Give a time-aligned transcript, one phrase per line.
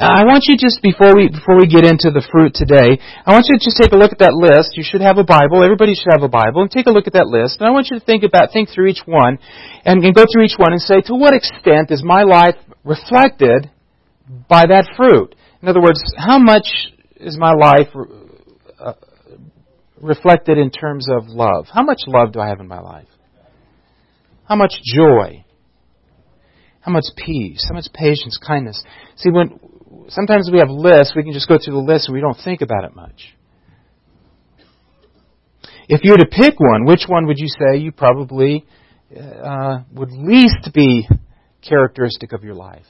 [0.00, 2.96] I want you just before we before we get into the fruit today,
[3.26, 4.72] I want you to just take a look at that list.
[4.76, 5.62] You should have a Bible.
[5.62, 7.60] Everybody should have a Bible, and take a look at that list.
[7.60, 9.38] And I want you to think about think through each one,
[9.84, 13.70] and, and go through each one and say, to what extent is my life reflected
[14.48, 15.34] by that fruit?
[15.60, 16.66] In other words, how much
[17.16, 17.88] is my life
[18.80, 18.94] uh,
[20.00, 21.66] reflected in terms of love?
[21.72, 23.08] How much love do I have in my life?
[24.48, 25.44] How much joy?
[26.80, 27.64] How much peace?
[27.68, 28.82] How much patience, kindness?
[29.16, 29.60] See, when
[30.12, 32.60] sometimes we have lists, we can just go through the list and we don't think
[32.60, 33.34] about it much.
[35.88, 38.64] If you were to pick one, which one would you say you probably
[39.14, 41.08] uh, would least be
[41.60, 42.86] characteristic of your life?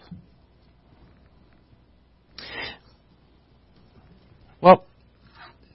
[4.61, 4.85] Well,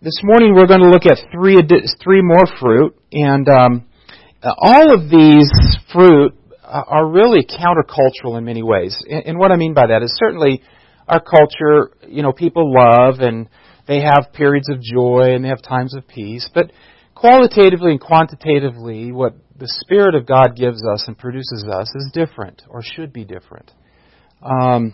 [0.02, 1.58] this morning we're going to look at three
[2.02, 3.86] three more fruit, and um,
[4.44, 5.50] all of these
[5.92, 8.98] fruit are really countercultural in many ways.
[9.10, 10.62] And what I mean by that is certainly
[11.08, 13.48] our culture, you know, people love and
[13.88, 16.50] they have periods of joy and they have times of peace.
[16.54, 16.72] But
[17.16, 22.62] qualitatively and quantitatively, what the Spirit of God gives us and produces us is different
[22.70, 23.72] or should be different.
[24.42, 24.94] Um,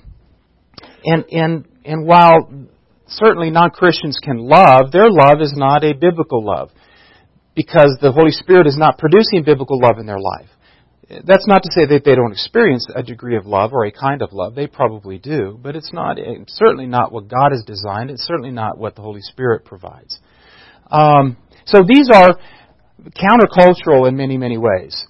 [1.04, 2.68] and and and while
[3.08, 6.70] certainly non Christians can love, their love is not a biblical love
[7.56, 10.50] because the Holy Spirit is not producing biblical love in their life.
[11.10, 14.22] That's not to say that they don't experience a degree of love or a kind
[14.22, 14.56] of love.
[14.56, 18.10] They probably do, but it's not it's certainly not what God has designed.
[18.10, 20.20] It's certainly not what the Holy Spirit provides.
[20.90, 22.38] Um, so these are
[23.12, 25.06] countercultural in many, many ways.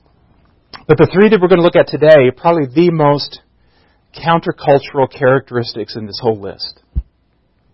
[0.88, 3.41] But the three that we're going to look at today are probably the most
[4.14, 6.81] countercultural characteristics in this whole list,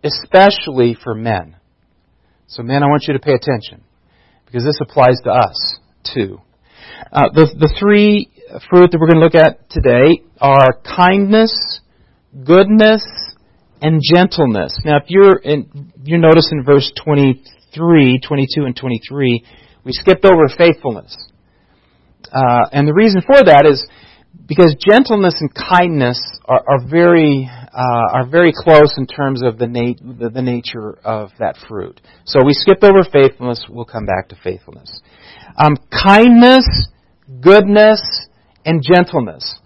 [0.03, 1.55] especially for men.
[2.47, 3.83] So, men, I want you to pay attention
[4.45, 5.79] because this applies to us
[6.13, 6.41] too.
[7.11, 8.29] Uh, the, the three
[8.69, 11.53] fruit that we're going to look at today are kindness,
[12.45, 13.05] goodness,
[13.81, 14.77] and gentleness.
[14.83, 19.45] Now, if you're in, you notice in verse 23, 22, and 23,
[19.83, 21.15] we skipped over faithfulness.
[22.31, 23.87] Uh, and the reason for that is
[24.45, 29.67] because gentleness and kindness are, are very uh, are very close in terms of the,
[29.67, 32.01] nat- the, the nature of that fruit.
[32.25, 33.65] So we skipped over faithfulness.
[33.69, 35.01] We'll come back to faithfulness.
[35.59, 36.87] Um, kindness,
[37.41, 38.01] goodness,
[38.65, 39.59] and gentleness.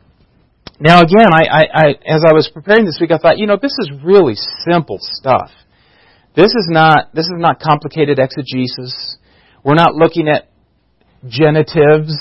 [0.80, 3.58] Now, again, I, I, I, as I was preparing this week, I thought, you know,
[3.62, 4.34] this is really
[4.68, 5.52] simple stuff.
[6.36, 9.18] This is not this is not complicated exegesis.
[9.64, 10.50] We're not looking at
[11.28, 12.14] genitives.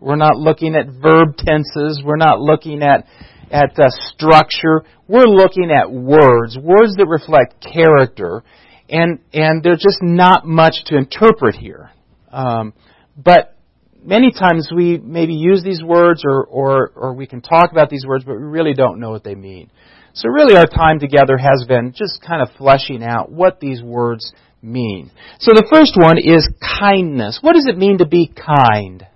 [0.00, 2.02] We're not looking at verb tenses.
[2.04, 3.06] We're not looking at
[3.50, 4.82] at uh, structure.
[5.06, 8.42] We're looking at words, words that reflect character,
[8.88, 11.90] and and there's just not much to interpret here.
[12.32, 12.74] Um,
[13.16, 13.56] but
[14.04, 18.04] many times we maybe use these words or, or, or we can talk about these
[18.06, 19.70] words, but we really don't know what they mean.
[20.12, 24.32] So really our time together has been just kind of fleshing out what these words
[24.62, 25.10] mean.
[25.38, 26.48] So the first one is
[26.80, 27.38] kindness.
[27.40, 29.06] What does it mean to be kind?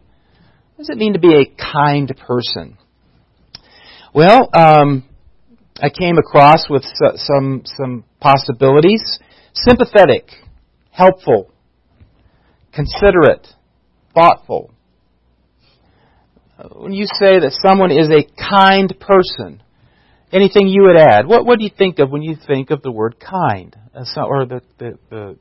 [0.76, 2.78] What does it mean to be a kind person?
[4.14, 5.04] Well, um,
[5.82, 6.84] I came across with
[7.16, 9.18] some some possibilities:
[9.54, 10.28] sympathetic,
[10.90, 11.50] helpful,
[12.72, 13.48] considerate,
[14.14, 14.72] thoughtful.
[16.72, 19.62] When you say that someone is a kind person,
[20.32, 21.26] anything you would add?
[21.26, 23.76] What, what do you think of when you think of the word kind,
[24.16, 25.36] or the, the, the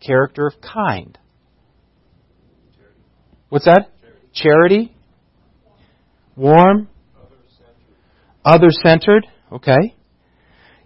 [0.00, 1.18] character of kind?
[3.48, 3.90] What's that?
[4.32, 4.94] Charity?
[6.36, 6.88] Warm?
[8.44, 9.26] Other centered?
[9.52, 9.94] Okay.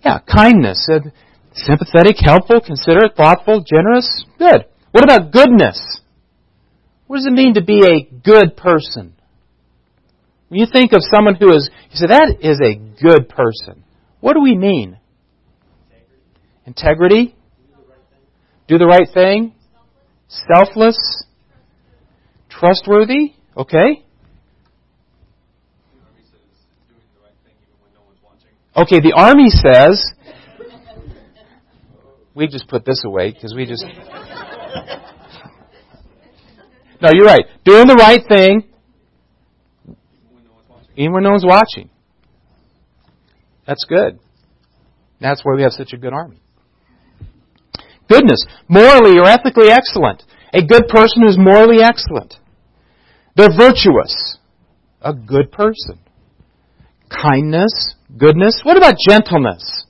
[0.04, 0.88] Yeah, kindness.
[0.90, 1.00] Uh,
[1.54, 4.24] sympathetic, helpful, considerate, thoughtful, generous.
[4.38, 4.66] Good.
[4.90, 6.00] What about goodness?
[7.06, 9.14] What does it mean to be a good person?
[10.48, 13.84] When you think of someone who is, you say, that is a good person.
[14.20, 14.98] What do we mean?
[16.64, 17.34] Integrity?
[18.68, 19.54] Do the right thing?
[20.28, 21.24] Selfless?
[22.48, 23.34] Trustworthy?
[23.56, 24.04] Okay.
[28.76, 30.12] Okay, the army says,
[32.34, 33.84] we just put this away because we just.
[37.00, 37.44] No, you're right.
[37.64, 38.64] Doing the right thing,
[40.96, 41.90] even when no one's watching.
[43.66, 44.18] That's good.
[45.20, 46.40] That's why we have such a good army.
[48.08, 50.22] Goodness, morally or ethically excellent.
[50.52, 52.34] A good person who's morally excellent.
[53.34, 54.38] They're virtuous.
[55.02, 55.98] A good person.
[57.10, 58.60] Kindness, goodness.
[58.62, 59.86] What about gentleness?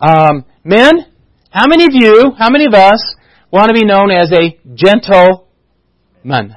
[0.00, 0.92] Um, men,
[1.50, 3.14] how many of you, how many of us
[3.50, 5.48] want to be known as a gentle
[6.24, 6.56] man.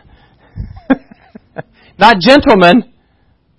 [2.00, 2.94] Not gentleman,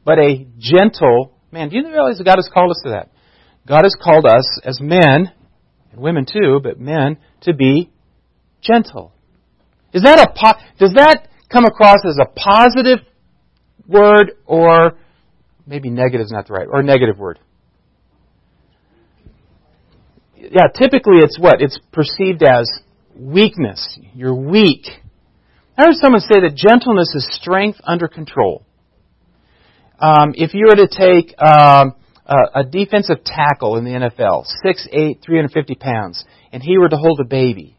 [0.05, 1.69] but a gentle man.
[1.69, 3.11] Do you realize that God has called us to that?
[3.67, 5.31] God has called us as men,
[5.93, 7.91] and women too, but men, to be
[8.63, 9.13] gentle.
[9.93, 13.01] Is that a po- does that come across as a positive
[13.87, 14.99] word or
[15.67, 17.39] maybe negative is not the right or negative word?
[20.37, 21.61] Yeah, typically it's what?
[21.61, 22.71] It's perceived as
[23.15, 23.99] weakness.
[24.15, 24.87] You're weak.
[25.79, 28.67] I heard someone say that gentleness is strength under control.
[30.01, 31.95] Um, if you were to take um,
[32.27, 37.21] a, a defensive tackle in the NFL, 6'8", 350 pounds, and he were to hold
[37.21, 37.79] a baby,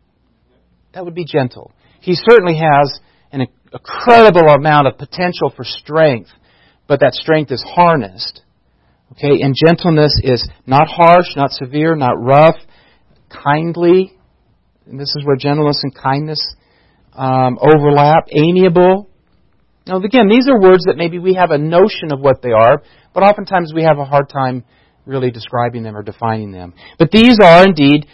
[0.94, 1.74] that would be gentle.
[2.00, 3.02] He certainly has
[3.34, 6.30] an incredible amount of potential for strength,
[6.88, 8.44] but that strength is harnessed.
[9.12, 12.56] Okay, and gentleness is not harsh, not severe, not rough,
[13.30, 14.18] kindly.
[14.86, 16.56] And this is where gentleness and kindness
[17.20, 18.28] um, overlap.
[18.32, 19.10] Amiable.
[19.86, 22.82] Now, again, these are words that maybe we have a notion of what they are,
[23.14, 24.64] but oftentimes we have a hard time
[25.06, 26.74] really describing them or defining them.
[26.98, 28.06] But these are indeed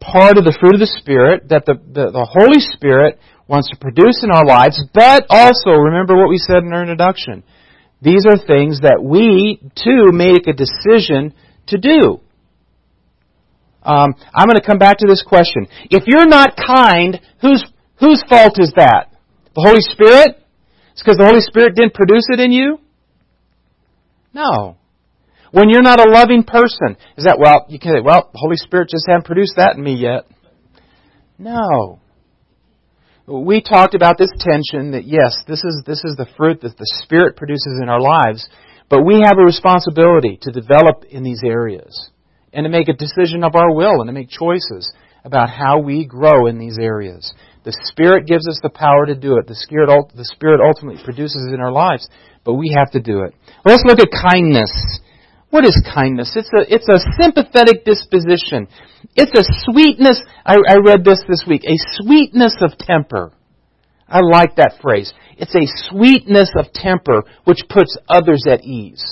[0.00, 3.18] part of the fruit of the Spirit that the, the, the Holy Spirit
[3.48, 7.44] wants to produce in our lives, but also, remember what we said in our introduction,
[8.02, 11.32] these are things that we, too, make a decision
[11.68, 12.20] to do.
[13.82, 15.68] Um, I'm going to come back to this question.
[15.90, 17.64] If you're not kind, whose,
[17.98, 19.12] whose fault is that?
[19.54, 20.42] The Holy Spirit?
[20.92, 22.78] It's because the Holy Spirit didn't produce it in you?
[24.32, 24.76] No.
[25.50, 28.56] When you're not a loving person, is that, well, you can say, well, the Holy
[28.56, 30.26] Spirit just hasn't produced that in me yet.
[31.38, 32.00] No.
[33.26, 36.90] We talked about this tension that yes, this is, this is the fruit that the
[37.02, 38.48] Spirit produces in our lives,
[38.88, 42.10] but we have a responsibility to develop in these areas
[42.52, 44.92] and to make a decision of our will and to make choices
[45.24, 47.34] about how we grow in these areas.
[47.66, 49.48] The Spirit gives us the power to do it.
[49.48, 52.06] The Spirit, the Spirit ultimately produces it in our lives,
[52.44, 53.34] but we have to do it.
[53.64, 54.70] Let's look at kindness.
[55.50, 56.30] What is kindness?
[56.36, 58.68] It's a, it's a sympathetic disposition.
[59.16, 60.22] It's a sweetness.
[60.46, 61.64] I, I read this this week.
[61.64, 63.32] A sweetness of temper.
[64.06, 65.12] I like that phrase.
[65.36, 69.02] It's a sweetness of temper which puts others at ease.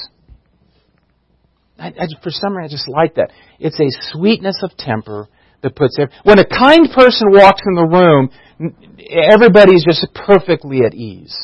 [1.77, 3.33] I, I, for some reason, I just like that.
[3.59, 5.27] It's a sweetness of temper
[5.62, 5.99] that puts.
[6.23, 8.31] When a kind person walks in the room,
[9.11, 11.37] everybody's just perfectly at ease.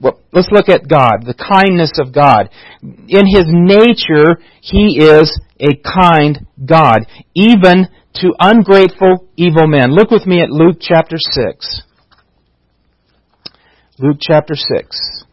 [0.00, 2.50] Well, let's look at God, the kindness of God.
[2.82, 9.90] In His nature, He is a kind God, even to ungrateful, evil men.
[9.90, 11.82] Look with me at Luke chapter 6.
[13.98, 15.24] Luke chapter 6.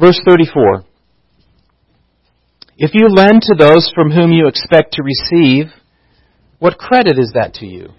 [0.00, 0.84] Verse 34.
[2.78, 5.66] If you lend to those from whom you expect to receive,
[6.58, 7.90] what credit is that to you?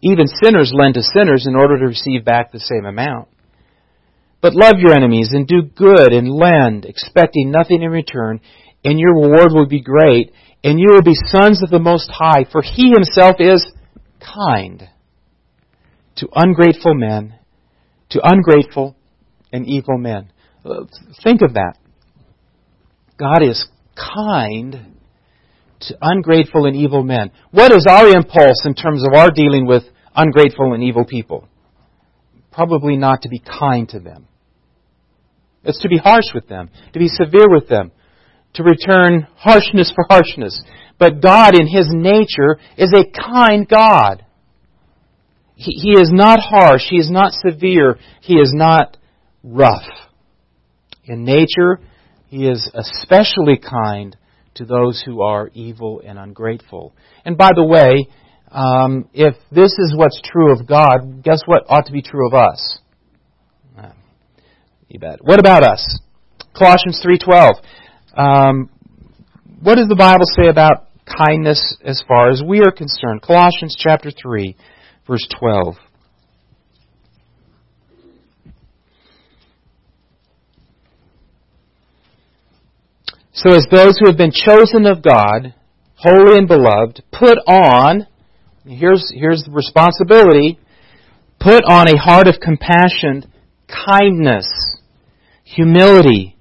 [0.00, 3.26] Even sinners lend to sinners in order to receive back the same amount.
[4.40, 8.40] But love your enemies and do good and lend, expecting nothing in return,
[8.84, 10.32] and your reward will be great,
[10.62, 13.66] and you will be sons of the Most High, for He Himself is
[14.20, 14.88] kind
[16.16, 17.34] to ungrateful men,
[18.10, 18.94] to ungrateful
[19.52, 20.30] and evil men.
[20.66, 20.84] Uh,
[21.22, 21.74] think of that.
[23.18, 24.96] God is kind
[25.80, 27.30] to ungrateful and evil men.
[27.50, 29.84] What is our impulse in terms of our dealing with
[30.14, 31.48] ungrateful and evil people?
[32.52, 34.26] Probably not to be kind to them.
[35.64, 37.92] It's to be harsh with them, to be severe with them,
[38.54, 40.62] to return harshness for harshness.
[40.98, 44.24] But God, in His nature, is a kind God.
[45.54, 46.82] He, he is not harsh.
[46.88, 47.98] He is not severe.
[48.22, 48.96] He is not
[49.42, 49.84] rough.
[51.06, 51.80] In nature,
[52.28, 54.16] He is especially kind
[54.54, 56.94] to those who are evil and ungrateful.
[57.24, 58.08] And by the way,
[58.50, 62.34] um, if this is what's true of God, guess what ought to be true of
[62.34, 62.78] us?
[63.78, 63.90] Uh,
[64.88, 65.18] you bet.
[65.20, 65.98] What about us?
[66.56, 67.56] Colossians three twelve.
[68.16, 68.70] Um,
[69.60, 73.20] what does the Bible say about kindness as far as we are concerned?
[73.22, 74.56] Colossians chapter three,
[75.06, 75.74] verse twelve.
[83.36, 85.52] So as those who have been chosen of God,
[85.96, 88.06] holy and beloved, put on,
[88.64, 90.58] here's, here's the responsibility,
[91.38, 93.30] put on a heart of compassion,
[93.68, 94.48] kindness,
[95.44, 96.34] humility,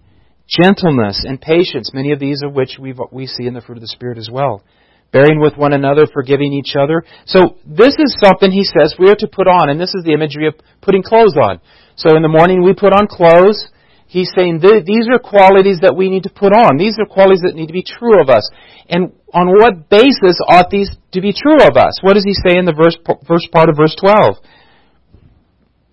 [0.47, 3.81] gentleness, and patience, many of these of which we we see in the fruit of
[3.81, 4.63] the Spirit as well.
[5.11, 7.03] Bearing with one another, forgiving each other.
[7.25, 10.13] So this is something he says we are to put on, and this is the
[10.13, 11.59] imagery of putting clothes on.
[11.97, 13.67] So in the morning we put on clothes,
[14.07, 16.77] He's saying these are qualities that we need to put on.
[16.77, 18.47] These are qualities that need to be true of us.
[18.87, 21.99] And on what basis ought these to be true of us?
[22.01, 22.95] What does he say in the verse,
[23.27, 24.37] first part of verse 12?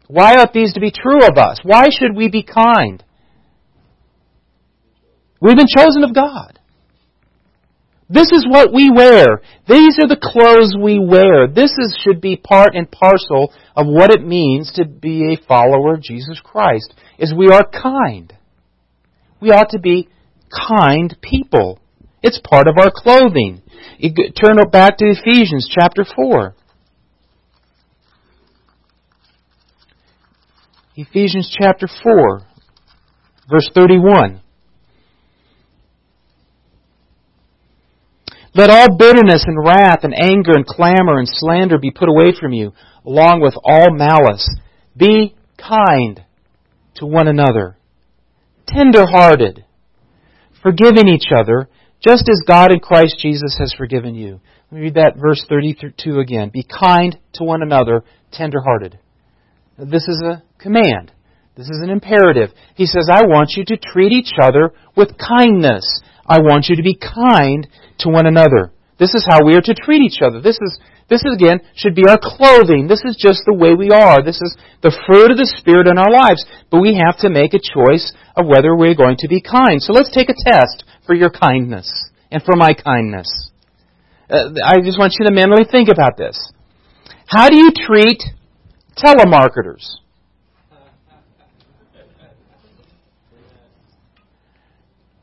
[0.09, 1.61] Why ought these to be true of us?
[1.65, 3.03] Why should we be kind?
[5.41, 6.61] We've been chosen of God.
[8.13, 9.41] This is what we wear.
[9.67, 11.49] These are the clothes we wear.
[11.49, 15.95] This is, should be part and parcel of what it means to be a follower
[15.95, 16.93] of Jesus Christ,
[17.23, 18.37] is we are kind.
[19.41, 20.09] We ought to be
[20.69, 21.79] kind people.
[22.21, 23.63] It's part of our clothing.
[24.01, 26.57] turn back to Ephesians chapter 4.
[30.97, 32.43] Ephesians chapter 4,
[33.49, 34.41] verse 31.
[38.55, 42.53] Let all bitterness and wrath and anger and clamor and slander be put away from
[42.53, 42.73] you,
[43.07, 44.47] along with all malice.
[44.97, 46.25] Be kind
[46.97, 47.77] to one another,
[48.67, 49.65] tender hearted,
[50.63, 51.69] forgiving each other,
[52.07, 54.41] just as God in Christ Jesus has forgiven you.
[54.71, 56.51] Let me read that verse 32 again.
[56.53, 58.99] Be kind to one another, tender hearted.
[59.79, 61.13] This is a command.
[61.57, 62.51] This is an imperative.
[62.75, 66.01] He says, I want you to treat each other with kindness.
[66.27, 67.67] I want you to be kind
[67.99, 68.73] to one another.
[68.99, 70.41] This is how we are to treat each other.
[70.41, 70.79] This is,
[71.09, 72.87] this is again, should be our clothing.
[72.89, 74.23] This is just the way we are.
[74.25, 76.45] This is the fruit of the Spirit in our lives.
[76.71, 79.81] But we have to make a choice of whether we're going to be kind.
[79.83, 81.91] So let's take a test for your kindness
[82.31, 83.29] and for my kindness.
[84.31, 86.53] Uh, I just want you to mentally think about this.
[87.27, 88.23] How do you treat
[88.97, 89.99] telemarketers?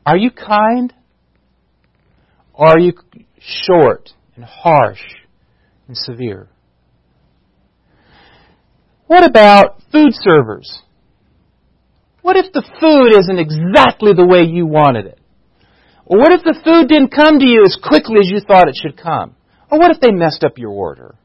[0.06, 0.92] Are you kind?
[2.52, 2.92] Or are you
[3.38, 5.00] short and harsh
[5.90, 6.48] and severe?
[9.08, 10.82] What about food servers?
[12.22, 15.18] What if the food isn't exactly the way you wanted it?
[16.06, 18.76] Or what if the food didn't come to you as quickly as you thought it
[18.80, 19.34] should come?
[19.68, 21.16] Or what if they messed up your order?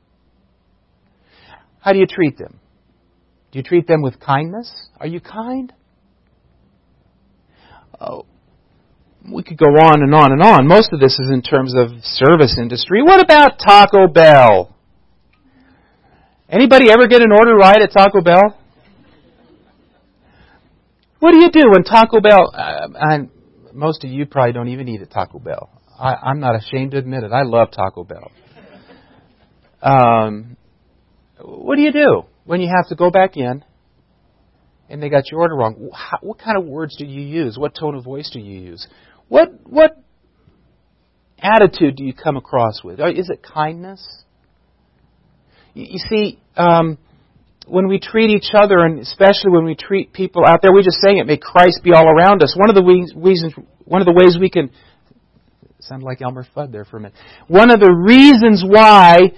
[1.79, 2.59] How do you treat them?
[3.51, 4.89] Do you treat them with kindness?
[4.99, 5.71] Are you kind?
[8.01, 8.25] Oh,
[9.31, 10.67] we could go on and on and on.
[10.67, 13.01] Most of this is in terms of service industry.
[13.01, 14.75] What about Taco Bell?
[16.49, 18.59] Anybody ever get an order right at Taco Bell?
[21.19, 22.53] What do you do when Taco Bell?
[22.53, 23.17] Uh,
[23.73, 25.69] most of you probably don't even eat at Taco Bell.
[25.99, 27.31] I, I'm not ashamed to admit it.
[27.31, 28.31] I love Taco Bell.
[29.81, 30.55] Um,
[31.41, 33.63] what do you do when you have to go back in
[34.89, 35.89] and they got your order wrong?
[35.93, 37.57] How, what kind of words do you use?
[37.57, 38.87] What tone of voice do you use?
[39.27, 39.97] What what
[41.41, 42.99] attitude do you come across with?
[42.99, 44.23] Is it kindness?
[45.73, 46.97] You see, um,
[47.67, 51.01] when we treat each other, and especially when we treat people out there, we're just
[51.01, 51.27] saying it.
[51.27, 52.55] May Christ be all around us.
[52.57, 53.53] One of the reasons,
[53.83, 54.69] one of the ways we can
[55.79, 57.17] sound like Elmer Fudd there for a minute.
[57.47, 59.33] One of the reasons why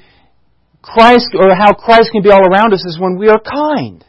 [0.82, 4.04] Christ or how Christ can be all around us is when we are kind.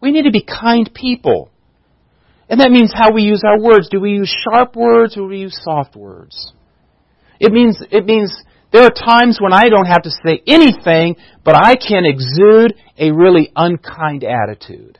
[0.00, 1.50] We need to be kind people.
[2.48, 3.88] And that means how we use our words.
[3.88, 6.52] Do we use sharp words or do we use soft words?
[7.40, 8.36] It means, it means
[8.72, 13.10] there are times when I don't have to say anything, but I can exude a
[13.10, 14.98] really unkind attitude.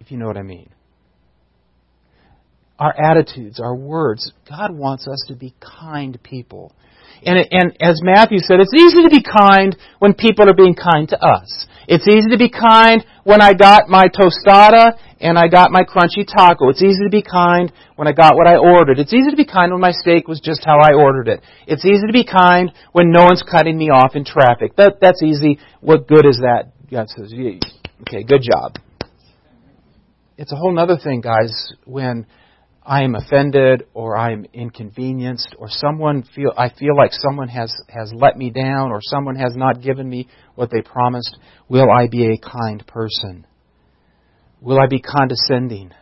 [0.00, 0.70] If you know what I mean.
[2.78, 6.72] Our attitudes, our words, God wants us to be kind people.
[7.24, 11.08] And, and as Matthew said, it's easy to be kind when people are being kind
[11.08, 11.66] to us.
[11.88, 16.26] It's easy to be kind when I got my tostada and I got my crunchy
[16.26, 16.68] taco.
[16.68, 18.98] It's easy to be kind when I got what I ordered.
[18.98, 21.42] It's easy to be kind when my steak was just how I ordered it.
[21.66, 24.76] It's easy to be kind when no one's cutting me off in traffic.
[24.76, 25.58] That, that's easy.
[25.80, 26.72] What good is that?
[26.90, 28.76] God says, okay, good job.
[30.38, 32.26] It's a whole other thing, guys, when
[32.84, 37.74] I am offended or I am inconvenienced or someone feel I feel like someone has
[37.88, 41.36] has let me down or someone has not given me what they promised,
[41.68, 43.46] will I be a kind person?
[44.60, 45.92] Will I be condescending?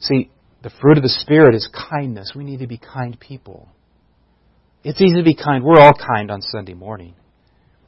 [0.00, 0.30] See,
[0.62, 2.32] the fruit of the spirit is kindness.
[2.34, 3.68] We need to be kind people.
[4.84, 5.64] It's easy to be kind.
[5.64, 7.14] We're all kind on Sunday morning.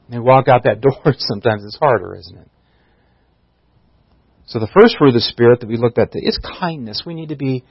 [0.09, 2.47] And walk out that door sometimes it's harder, isn't it?
[4.45, 7.03] So the first fruit of the Spirit that we looked at is kindness.
[7.05, 7.63] We need to be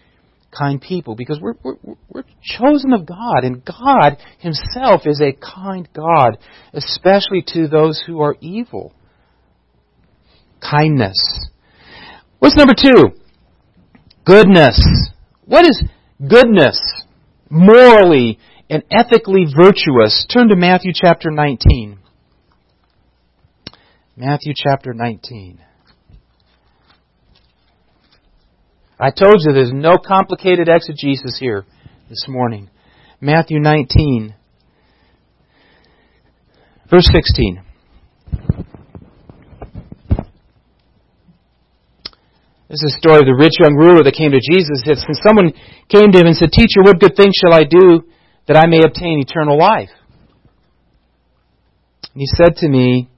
[0.56, 1.76] kind people because we're, we're,
[2.08, 6.38] we're chosen of God, and God Himself is a kind God,
[6.72, 8.94] especially to those who are evil.
[10.60, 11.18] Kindness.
[12.40, 13.12] What's number two?
[14.24, 14.80] Goodness.
[15.44, 15.84] What is
[16.18, 16.80] goodness?
[17.50, 18.38] Morally
[18.70, 20.26] and ethically virtuous.
[20.32, 21.98] Turn to Matthew chapter 19.
[24.16, 25.60] Matthew chapter 19.
[28.98, 31.64] I told you there's no complicated exegesis here
[32.08, 32.70] this morning.
[33.20, 34.34] Matthew 19,
[36.90, 37.62] verse 16.
[42.70, 44.86] This is the story of the rich young ruler that came to Jesus.
[44.86, 45.50] When someone
[45.90, 48.06] came to him and said, Teacher, what good thing shall I do
[48.46, 49.90] that I may obtain eternal life?
[52.14, 53.10] And he said to me,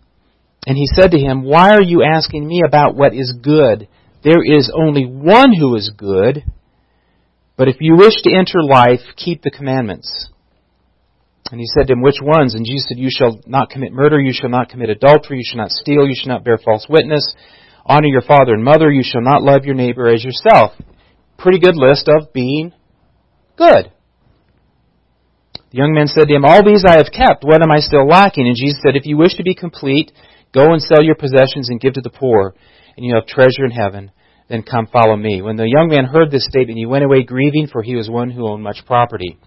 [0.67, 3.89] and he said to him, Why are you asking me about what is good?
[4.25, 6.45] There is only one who is good.
[7.59, 10.31] But if you wish to enter life, keep the commandments.
[11.51, 12.55] And he said to him, Which ones?
[12.55, 15.61] And Jesus said, You shall not commit murder, you shall not commit adultery, you shall
[15.61, 17.35] not steal, you shall not bear false witness,
[17.85, 20.73] honor your father and mother, you shall not love your neighbor as yourself.
[21.39, 22.73] Pretty good list of being
[23.57, 23.93] good.
[25.55, 28.07] The young man said to him, All these I have kept, what am I still
[28.07, 28.47] lacking?
[28.47, 30.12] And Jesus said, If you wish to be complete,
[30.53, 32.55] go and sell your possessions and give to the poor
[32.97, 34.11] and you have treasure in heaven,
[34.49, 35.43] then come follow me.
[35.43, 38.31] When the young man heard this statement, he went away grieving, for he was one
[38.31, 39.39] who owned much property.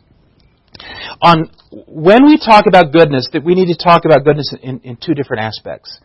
[1.22, 1.50] On
[1.88, 5.14] when we talk about goodness, that we need to talk about goodness in, in two
[5.14, 6.00] different aspects.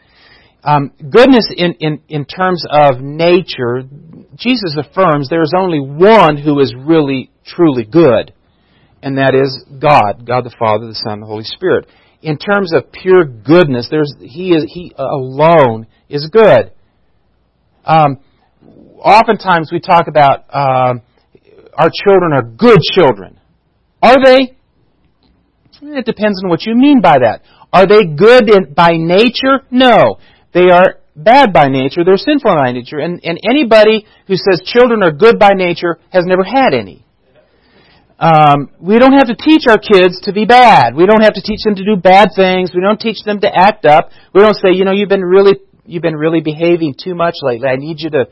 [0.63, 3.83] Um, goodness in, in, in terms of nature,
[4.37, 8.35] Jesus affirms there is only one who is really, truly good,
[9.03, 11.87] and that is God, God the Father, the Son, the Holy Spirit.
[12.23, 16.73] In terms of pure goodness, there's, he, is, he alone is good.
[17.85, 18.19] Um,
[18.99, 21.01] oftentimes we talk about um,
[21.75, 23.41] our children are good children.
[24.03, 24.57] Are they?
[25.83, 27.43] It depends on what you mean by that.
[27.73, 29.65] Are they good in, by nature?
[29.71, 30.19] No.
[30.53, 32.05] They are bad by nature.
[32.05, 32.99] They're sinful by nature.
[32.99, 37.05] And, and anybody who says children are good by nature has never had any.
[38.19, 40.95] Um, we don't have to teach our kids to be bad.
[40.95, 42.71] We don't have to teach them to do bad things.
[42.75, 44.11] We don't teach them to act up.
[44.35, 45.55] We don't say, you know, you've been really
[45.87, 47.69] you've been really behaving too much lately.
[47.69, 48.27] I need you to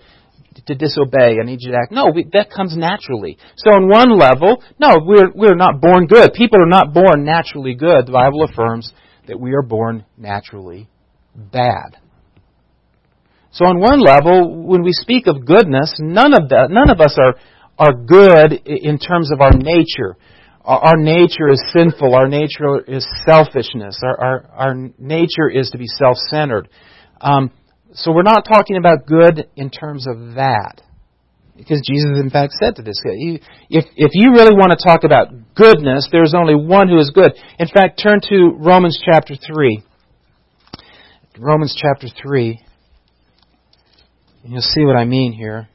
[0.66, 1.38] to disobey.
[1.40, 1.92] I need you to act.
[1.92, 3.38] No, we, that comes naturally.
[3.56, 6.34] So on one level, no, we're we're not born good.
[6.34, 8.06] People are not born naturally good.
[8.06, 8.92] The Bible affirms
[9.26, 10.88] that we are born naturally
[11.34, 11.96] bad.
[13.50, 17.16] So on one level, when we speak of goodness, none of that, none of us
[17.18, 17.34] are
[17.78, 20.16] are good in terms of our nature.
[20.64, 22.14] Our nature is sinful.
[22.14, 24.00] Our nature is selfishness.
[24.02, 26.68] Our, our, our nature is to be self-centered.
[27.20, 27.52] Um,
[27.94, 30.82] so we're not talking about good in terms of that.
[31.56, 33.12] Because Jesus, in fact, said to this guy,
[33.70, 37.32] if, if you really want to talk about goodness, there's only one who is good.
[37.58, 39.82] In fact, turn to Romans chapter 3.
[41.38, 42.60] Romans chapter 3.
[44.48, 45.68] You'll see what I mean here.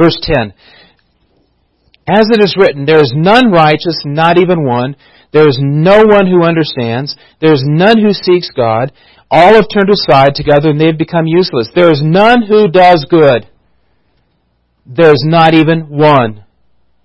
[0.00, 0.54] Verse 10.
[2.08, 4.94] As it is written, there is none righteous, not even one.
[5.32, 7.16] There is no one who understands.
[7.40, 8.92] There is none who seeks God.
[9.28, 11.68] All have turned aside together and they have become useless.
[11.74, 13.50] There is none who does good.
[14.86, 16.44] There is not even one.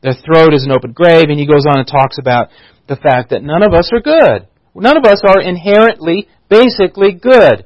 [0.04, 2.50] Their throat is an open grave, and he goes on and talks about
[2.88, 4.48] the fact that none of us are good.
[4.76, 7.66] None of us are inherently, basically good.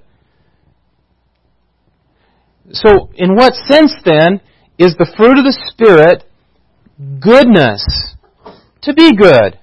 [2.71, 4.41] So, in what sense then
[4.77, 6.23] is the fruit of the Spirit
[7.19, 8.15] goodness,
[8.83, 9.57] to be good.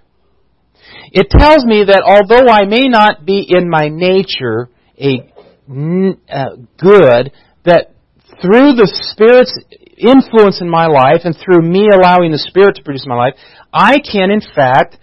[1.12, 5.32] It tells me that although I may not be in my nature a
[5.68, 7.32] uh, good,
[7.64, 7.94] that
[8.40, 9.54] through the Spirit's
[9.96, 13.34] influence in my life and through me allowing the Spirit to produce my life,
[13.72, 14.98] I can in fact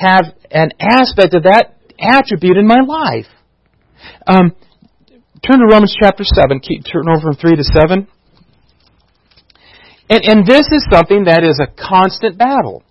[0.00, 3.28] have an aspect of that attribute in my life.
[4.26, 4.56] Um,
[5.44, 6.60] turn to Romans chapter 7.
[6.60, 8.08] Keep, turn over from 3 to 7.
[10.08, 12.82] And, and this is something that is a constant battle.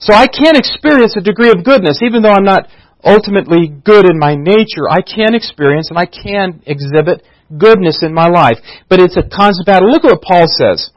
[0.00, 2.66] So I can't experience a degree of goodness, even though I'm not
[3.04, 4.88] ultimately good in my nature.
[4.90, 7.22] I can experience and I can exhibit
[7.56, 8.56] goodness in my life.
[8.88, 9.90] But it's a constant battle.
[9.90, 10.90] Look at what Paul says.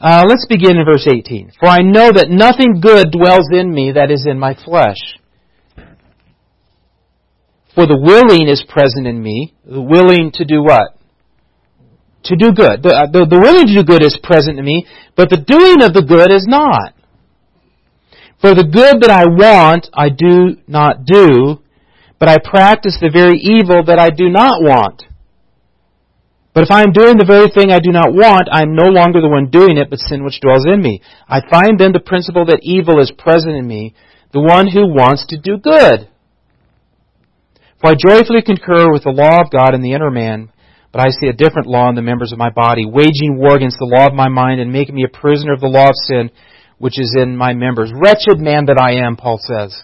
[0.00, 1.52] Uh, let's begin in verse 18.
[1.58, 5.18] For I know that nothing good dwells in me that is in my flesh.
[7.74, 10.96] For the willing is present in me, the willing to do what?
[12.26, 12.82] to do good.
[12.82, 15.82] The, uh, the, the willing to do good is present in me, but the doing
[15.82, 16.94] of the good is not.
[18.40, 21.62] For the good that I want, I do not do,
[22.18, 25.04] but I practice the very evil that I do not want.
[26.56, 28.88] But if I am doing the very thing I do not want, I am no
[28.88, 31.04] longer the one doing it, but sin which dwells in me.
[31.28, 33.92] I find then the principle that evil is present in me,
[34.32, 36.08] the one who wants to do good.
[37.76, 40.48] For I joyfully concur with the law of God in the inner man,
[40.96, 43.76] but I see a different law in the members of my body, waging war against
[43.76, 46.30] the law of my mind and making me a prisoner of the law of sin
[46.78, 47.92] which is in my members.
[47.92, 49.76] Wretched man that I am, Paul says.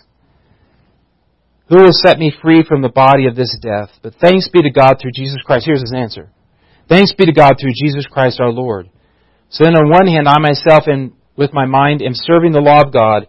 [1.68, 3.90] Who will set me free from the body of this death?
[4.00, 5.66] But thanks be to God through Jesus Christ.
[5.66, 6.32] Here's his answer.
[6.92, 8.90] Thanks be to God through Jesus Christ our Lord.
[9.48, 12.84] So then on one hand, I myself and with my mind am serving the law
[12.84, 13.28] of God,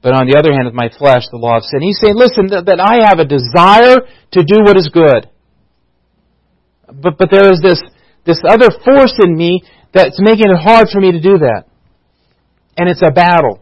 [0.00, 1.82] but on the other hand, with my flesh, the law of sin.
[1.82, 5.26] He's saying, listen, that, that I have a desire to do what is good.
[6.86, 7.82] But, but there is this,
[8.22, 11.66] this other force in me that's making it hard for me to do that.
[12.78, 13.58] And it's a battle.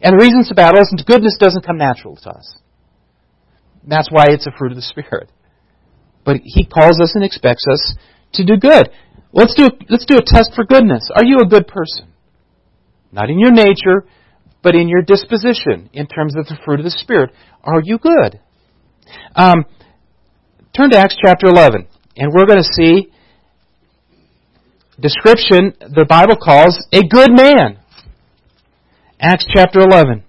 [0.00, 2.62] And the reason it's a battle is goodness doesn't come natural to us.
[3.82, 5.30] That's why it's a fruit of the Spirit.
[6.24, 7.98] But He calls us and expects us
[8.34, 8.90] to do good.
[9.32, 11.08] Let's do, let's do a test for goodness.
[11.14, 12.12] Are you a good person?
[13.10, 14.06] Not in your nature,
[14.62, 17.30] but in your disposition, in terms of the fruit of the Spirit.
[17.62, 18.40] Are you good?
[19.34, 19.64] Um,
[20.76, 23.12] turn to Acts chapter 11, and we're going to see
[25.00, 27.78] description the Bible calls a good man.
[29.20, 30.24] Acts chapter 11.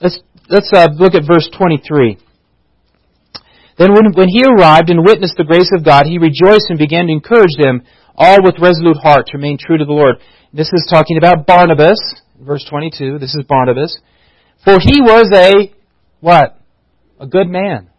[0.00, 2.18] Let's, let's uh, look at verse 23.
[3.78, 7.06] Then when, when he arrived and witnessed the grace of God, he rejoiced and began
[7.06, 7.82] to encourage them
[8.14, 10.16] all with resolute heart to remain true to the Lord.
[10.52, 12.00] This is talking about Barnabas,
[12.40, 13.18] verse 22.
[13.18, 13.98] This is Barnabas.
[14.64, 15.74] For he was a,
[16.20, 16.58] what?
[17.20, 17.90] A good man.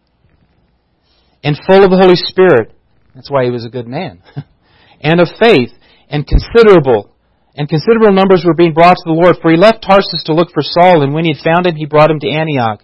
[1.44, 2.74] And full of the Holy Spirit.
[3.14, 4.22] That's why he was a good man.
[5.00, 5.70] and of faith,
[6.08, 7.14] and considerable.
[7.54, 9.36] And considerable numbers were being brought to the Lord.
[9.42, 11.86] For he left Tarsus to look for Saul, and when he had found him, he
[11.86, 12.82] brought him to Antioch.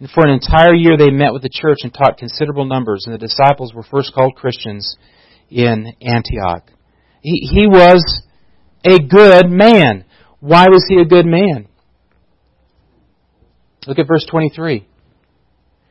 [0.00, 3.14] And for an entire year they met with the church and taught considerable numbers, and
[3.14, 4.96] the disciples were first called Christians
[5.50, 6.70] in Antioch.
[7.20, 8.22] He, he was
[8.84, 10.04] a good man.
[10.40, 11.68] Why was he a good man?
[13.86, 14.86] Look at verse 23.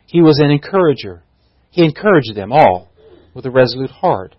[0.06, 1.24] He was an encourager.
[1.72, 2.90] He encouraged them all
[3.34, 4.36] with a resolute heart.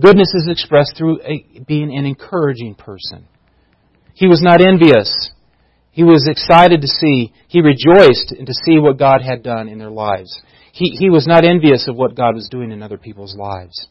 [0.00, 3.26] Goodness is expressed through a, being an encouraging person.
[4.14, 5.30] He was not envious.
[5.92, 9.90] He was excited to see, he rejoiced to see what God had done in their
[9.90, 10.40] lives.
[10.72, 13.88] He, he was not envious of what God was doing in other people's lives.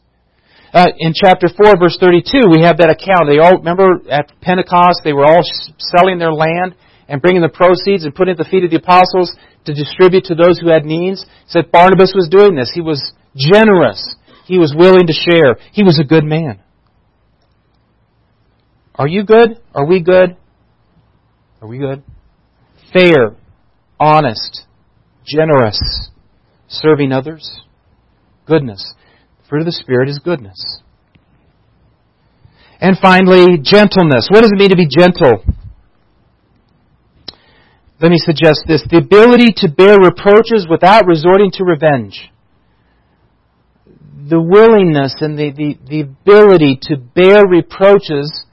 [0.72, 3.28] Uh, in chapter 4, verse 32, we have that account.
[3.28, 5.42] They all, remember at Pentecost, they were all
[5.78, 6.76] selling their land
[7.08, 10.24] and bringing the proceeds and putting it at the feet of the apostles to distribute
[10.24, 11.22] to those who had needs.
[11.22, 12.70] It said Barnabas was doing this.
[12.72, 13.00] He was
[13.34, 14.16] generous.
[14.48, 15.58] He was willing to share.
[15.72, 16.60] He was a good man.
[18.94, 19.60] Are you good?
[19.74, 20.38] Are we good?
[21.60, 22.02] Are we good?
[22.90, 23.36] Fair,
[24.00, 24.62] honest,
[25.26, 25.78] generous,
[26.66, 27.60] serving others,
[28.46, 28.94] goodness.
[29.42, 30.80] The fruit of the Spirit is goodness.
[32.80, 34.28] And finally, gentleness.
[34.30, 35.44] What does it mean to be gentle?
[38.00, 38.82] Let me suggest this.
[38.88, 42.30] The ability to bear reproaches without resorting to revenge.
[44.28, 48.44] The willingness and the, the, the ability to bear reproaches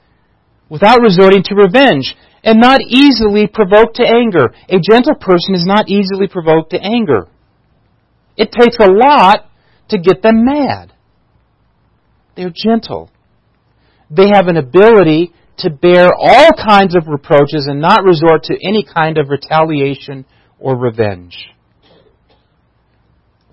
[0.70, 4.54] without resorting to revenge and not easily provoked to anger.
[4.68, 7.28] A gentle person is not easily provoked to anger.
[8.36, 9.50] It takes a lot
[9.88, 10.92] to get them mad.
[12.36, 13.10] They're gentle.
[14.10, 18.84] They have an ability to bear all kinds of reproaches and not resort to any
[18.84, 20.24] kind of retaliation
[20.58, 21.48] or revenge.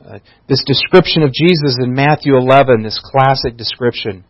[0.05, 4.25] Uh, this description of Jesus in Matthew 11, this classic description.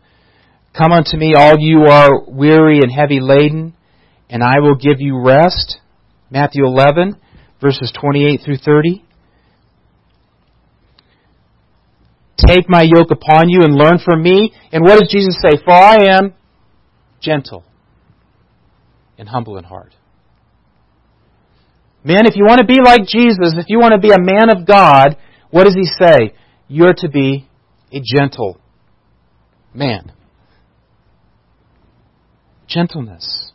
[0.76, 3.74] Come unto me, all you are weary and heavy laden,
[4.30, 5.78] and I will give you rest.
[6.30, 7.16] Matthew 11,
[7.60, 9.04] verses 28 through 30.
[12.36, 14.52] Take my yoke upon you and learn from me.
[14.70, 15.60] And what does Jesus say?
[15.64, 16.34] For I am
[17.20, 17.64] gentle
[19.18, 19.92] and humble in heart.
[22.04, 24.50] Man, if you want to be like Jesus, if you want to be a man
[24.50, 25.16] of God,
[25.54, 26.34] what does he say?
[26.66, 27.48] You're to be
[27.92, 28.58] a gentle
[29.72, 30.10] man.
[32.66, 33.52] Gentleness.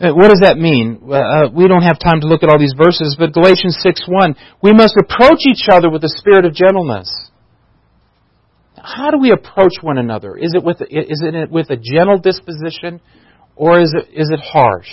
[0.00, 0.98] Uh, what does that mean?
[1.04, 4.72] Uh, we don't have time to look at all these verses, but Galatians 6:1, we
[4.72, 7.10] must approach each other with a spirit of gentleness.
[8.78, 10.38] How do we approach one another?
[10.38, 12.98] Is it with is it with a gentle disposition,
[13.56, 14.88] or is it is it harsh?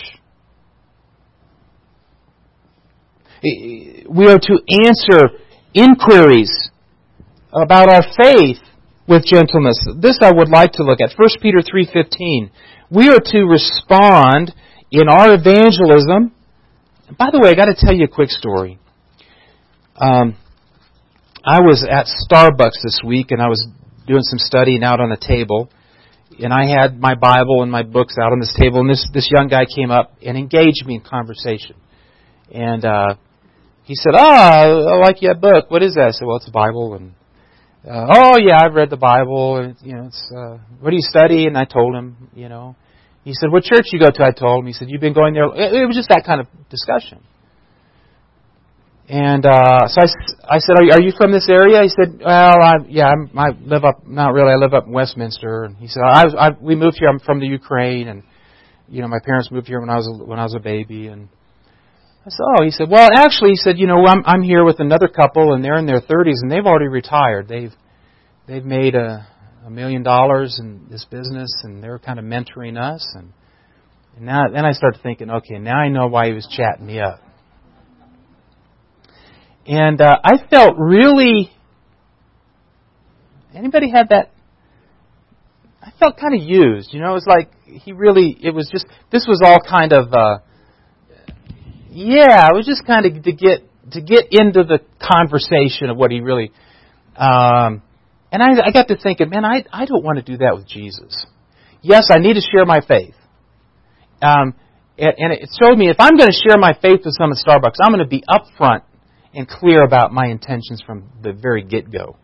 [4.10, 6.52] We are to answer inquiries
[7.54, 8.58] about our faith
[9.08, 9.78] with gentleness.
[10.00, 11.14] This I would like to look at.
[11.18, 12.50] 1 Peter 3:15.
[12.90, 14.54] We are to respond
[14.92, 16.32] in our evangelism,
[17.18, 18.80] by the way, I got to tell you a quick story.
[19.96, 20.36] Um,
[21.44, 23.66] I was at Starbucks this week and I was
[24.06, 25.70] doing some studying out on a table,
[26.40, 29.30] and I had my Bible and my books out on this table, and this this
[29.32, 31.76] young guy came up and engaged me in conversation,
[32.52, 33.16] and uh,
[33.88, 35.72] he said, "Ah, I like your book.
[35.72, 37.14] What is that?" I said, "Well, it's a Bible." And
[37.90, 39.58] uh, oh yeah, I've read the Bible.
[39.58, 41.48] And, you know, it's uh, what do you study?
[41.48, 42.76] And I told him, you know.
[43.28, 44.24] He said, what church you go to?
[44.24, 44.68] I told him.
[44.68, 45.44] He said, you've been going there.
[45.44, 47.20] It, was just that kind of discussion.
[49.10, 51.82] And uh, so I, I said, are you, are you from this area?
[51.84, 54.94] He said, well, I, yeah, I'm, I live up, not really, I live up in
[54.94, 55.66] Westminster.
[55.66, 57.10] And he said, I, I, we moved here.
[57.10, 58.24] I'm from the Ukraine, and
[58.88, 61.08] you know, my parents moved here when I was a, when I was a baby.
[61.08, 61.28] And
[62.28, 64.82] I said, oh, he said, well, actually, he said, you know, I'm I'm here with
[64.82, 67.48] another couple, and they're in their 30s, and they've already retired.
[67.48, 67.72] They've
[68.48, 69.26] they've made a
[69.68, 73.06] a million dollars in this business, and they're kind of mentoring us.
[73.16, 73.34] And,
[74.16, 77.02] and now, then I started thinking, okay, now I know why he was chatting me
[77.02, 77.22] up.
[79.66, 81.52] And uh, I felt really.
[83.54, 84.32] Anybody had that?
[85.82, 86.94] I felt kind of used.
[86.94, 88.38] You know, it was like he really.
[88.42, 88.86] It was just.
[89.12, 90.14] This was all kind of.
[90.14, 90.40] Uh,
[91.98, 96.12] yeah, it was just kind of to get to get into the conversation of what
[96.12, 96.52] he really.
[97.16, 97.82] Um,
[98.32, 100.68] and I, I got to thinking, man, I I don't want to do that with
[100.68, 101.26] Jesus.
[101.82, 103.16] Yes, I need to share my faith.
[104.22, 104.54] Um,
[104.98, 107.44] and, and it showed me if I'm going to share my faith with someone at
[107.44, 108.82] Starbucks, I'm going to be upfront
[109.34, 112.18] and clear about my intentions from the very get go,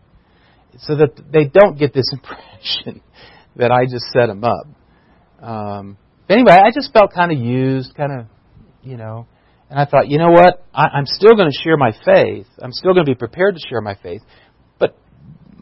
[0.78, 3.02] so that they don't get this impression
[3.56, 4.66] that I just set them up.
[5.42, 8.26] Um, anyway, I just felt kind of used, kind of,
[8.84, 9.26] you know.
[9.74, 10.64] And I thought, you know what?
[10.72, 12.46] I, I'm still going to share my faith.
[12.62, 14.22] I'm still going to be prepared to share my faith.
[14.78, 14.96] But,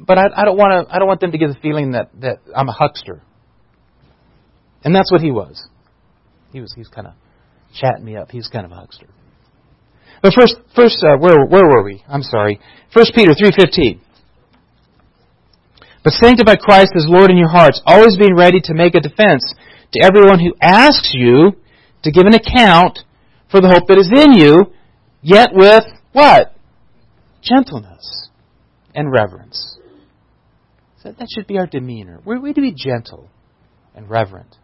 [0.06, 0.94] but I, I don't want to.
[0.94, 3.22] I don't want them to get the feeling that that I'm a huckster.
[4.84, 5.66] And that's what he was.
[6.52, 6.74] He was.
[6.76, 7.14] He's kind of
[7.74, 8.30] chatting me up.
[8.30, 9.06] He's kind of a huckster.
[10.22, 12.04] But first, first, uh, where where were we?
[12.06, 12.60] I'm sorry.
[12.92, 14.02] First Peter three fifteen.
[16.04, 19.54] But sanctify Christ as Lord in your hearts, always being ready to make a defense
[19.94, 21.52] to everyone who asks you
[22.02, 22.98] to give an account
[23.52, 24.72] for the hope that is in you,
[25.20, 26.56] yet with what?
[27.42, 28.30] Gentleness
[28.94, 29.78] and reverence.
[31.02, 32.20] So that should be our demeanor.
[32.24, 33.28] We're, we're to be gentle
[33.94, 34.56] and reverent.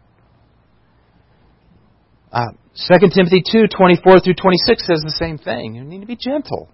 [2.31, 2.51] Uh,
[2.87, 5.75] 2 Timothy 2, 24 through 26 says the same thing.
[5.75, 6.69] You need to be gentle.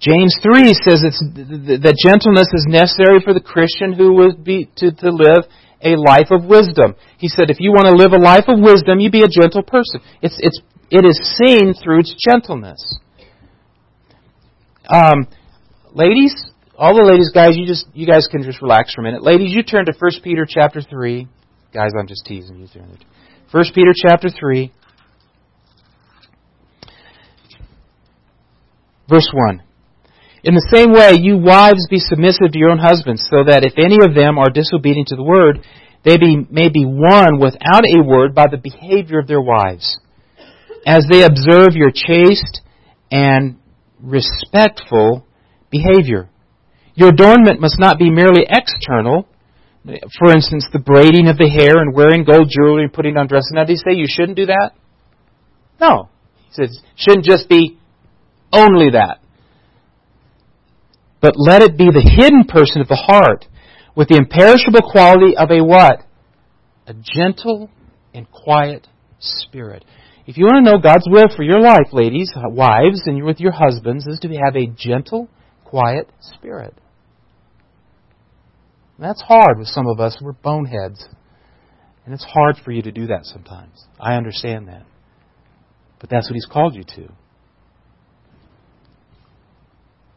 [0.00, 4.92] James 3 says it's, that gentleness is necessary for the Christian who would be to,
[4.92, 5.44] to live
[5.82, 6.94] a life of wisdom.
[7.18, 9.62] He said, if you want to live a life of wisdom, you be a gentle
[9.62, 10.00] person.
[10.20, 12.98] It's, it's, it is seen through its gentleness.
[14.88, 15.28] Um,
[15.92, 16.34] ladies,
[16.76, 19.22] all the ladies, guys, you just you guys can just relax for a minute.
[19.22, 21.28] Ladies, you turn to 1 Peter chapter 3.
[21.72, 22.66] Guys, I'm just teasing you.
[23.52, 24.72] 1 Peter chapter 3.
[29.08, 29.62] Verse 1.
[30.42, 33.74] In the same way, you wives be submissive to your own husbands, so that if
[33.76, 35.60] any of them are disobedient to the word,
[36.02, 40.00] they be, may be won without a word by the behavior of their wives,
[40.86, 42.62] as they observe your chaste
[43.10, 43.58] and
[44.00, 45.26] respectful
[45.70, 46.30] behavior.
[46.94, 49.28] Your adornment must not be merely external,
[49.84, 53.52] for instance, the braiding of the hair and wearing gold jewelry and putting on dresses.
[53.52, 54.72] Now, did he say you shouldn't do that?
[55.80, 56.08] No.
[56.48, 57.78] He says, shouldn't just be
[58.52, 59.19] only that.
[61.20, 63.46] But let it be the hidden person of the heart
[63.94, 66.02] with the imperishable quality of a what?
[66.86, 67.70] A gentle
[68.14, 68.86] and quiet
[69.18, 69.84] spirit.
[70.26, 73.52] If you want to know God's will for your life, ladies, wives, and with your
[73.52, 75.28] husbands, is to have a gentle,
[75.64, 76.74] quiet spirit.
[78.96, 80.18] And that's hard with some of us.
[80.20, 81.06] We're boneheads.
[82.04, 83.84] And it's hard for you to do that sometimes.
[83.98, 84.84] I understand that.
[86.00, 87.12] But that's what He's called you to.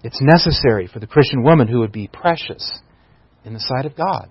[0.03, 2.79] It's necessary for the Christian woman who would be precious
[3.45, 4.29] in the sight of God.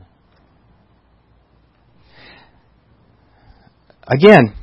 [4.06, 4.54] Again,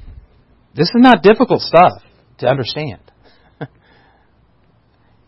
[0.76, 2.04] this is not difficult stuff
[2.38, 3.02] to understand.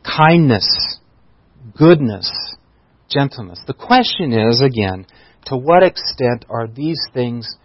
[0.04, 1.00] Kindness,
[1.76, 2.32] goodness,
[3.10, 3.60] gentleness.
[3.66, 5.08] The question is, again,
[5.46, 7.56] to what extent are these things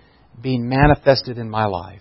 [0.40, 2.00] being manifested in my life?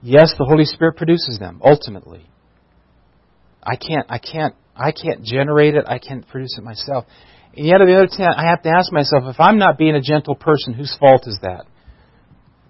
[0.00, 2.28] Yes, the Holy Spirit produces them, ultimately.
[3.64, 5.84] I can't, I can't, I can't generate it.
[5.86, 7.06] I can't produce it myself.
[7.56, 9.94] And yet, on the other hand, I have to ask myself, if I'm not being
[9.94, 11.66] a gentle person, whose fault is that?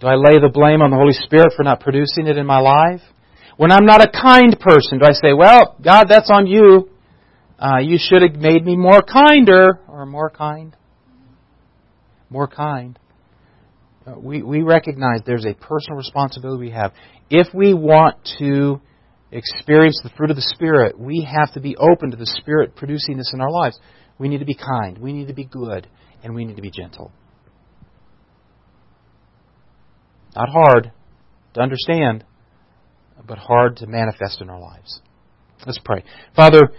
[0.00, 2.58] Do I lay the blame on the Holy Spirit for not producing it in my
[2.58, 3.00] life?
[3.56, 6.90] When I'm not a kind person, do I say, well, God, that's on you.
[7.58, 10.76] Uh, you should have made me more kinder, or more kind?
[12.28, 12.98] More kind.
[14.06, 16.92] Uh, we, we recognize there's a personal responsibility we have.
[17.30, 18.80] If we want to
[19.36, 23.16] experience the fruit of the Spirit, we have to be open to the Spirit producing
[23.16, 23.78] this in our lives.
[24.18, 25.88] We need to be kind, we need to be good,
[26.22, 27.12] and we need to be gentle.
[30.36, 30.92] Not hard
[31.54, 32.24] to understand,
[33.26, 35.00] but hard to manifest in our lives.
[35.66, 36.04] Let's pray.
[36.34, 36.72] Father,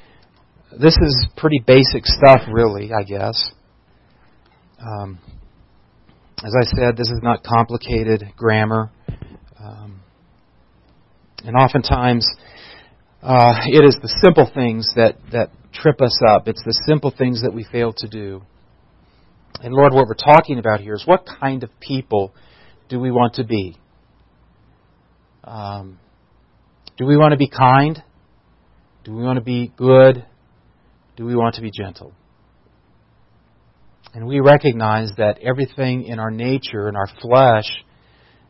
[0.80, 3.52] this is pretty basic stuff, really, I guess.
[4.80, 5.20] Um,
[6.44, 8.92] as I said, this is not complicated grammar.
[9.60, 10.02] Um,
[11.46, 12.28] and oftentimes,
[13.22, 16.48] uh, it is the simple things that, that trip us up.
[16.48, 18.42] It's the simple things that we fail to do.
[19.62, 22.34] And Lord, what we're talking about here is what kind of people
[22.90, 23.78] do we want to be?
[25.44, 26.00] Um,
[26.98, 28.02] do we want to be kind?
[29.04, 30.26] Do we want to be good?
[31.16, 32.12] Do we want to be gentle?
[34.14, 37.66] And we recognize that everything in our nature, in our flesh,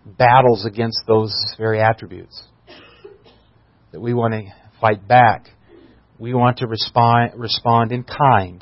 [0.05, 2.41] battles against those very attributes.
[3.95, 4.43] That we want to
[4.81, 5.47] fight back.
[6.19, 8.61] We want to respond, respond in kind.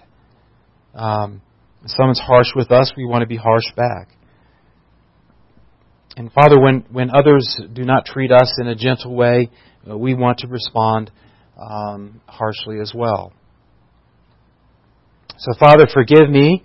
[0.94, 1.42] Um,
[1.84, 4.10] if someone's harsh with us, we want to be harsh back.
[6.18, 9.50] And Father, when, when others do not treat us in a gentle way,
[9.90, 11.10] uh, we want to respond
[11.60, 13.34] um, harshly as well.
[15.40, 16.64] So, Father, forgive me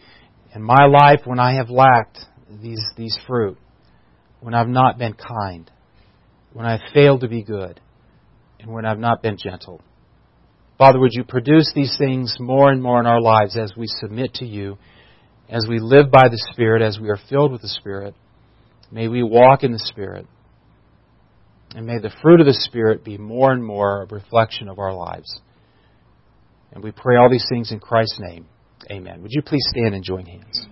[0.55, 2.19] in my life when I have lacked
[2.61, 3.57] these, these fruit,
[4.41, 5.71] when I've not been kind,
[6.53, 7.81] when I've failed to be good,
[8.61, 9.81] and when I've not been gentle.
[10.79, 14.35] Father, would you produce these things more and more in our lives as we submit
[14.35, 14.79] to you,
[15.49, 18.15] as we live by the Spirit, as we are filled with the Spirit?
[18.91, 20.27] May we walk in the Spirit.
[21.75, 24.95] And may the fruit of the Spirit be more and more a reflection of our
[24.95, 25.41] lives.
[26.73, 28.47] And we pray all these things in Christ's name.
[28.91, 29.21] Amen.
[29.23, 30.67] Would you please stand and join hands?